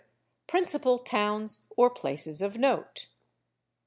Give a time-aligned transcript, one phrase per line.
[0.47, 3.05] Principal towns or places of note.